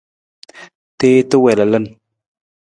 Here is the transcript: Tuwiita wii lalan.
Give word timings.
Tuwiita 0.97 1.35
wii 1.43 1.57
lalan. 1.59 1.85